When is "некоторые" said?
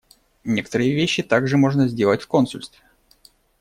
0.43-0.95